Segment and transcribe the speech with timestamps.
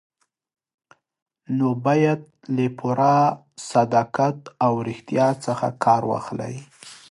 [1.57, 2.21] نو باید
[2.55, 3.15] له پوره
[3.71, 6.55] صداقت او ریښتیا څخه کار واخلئ.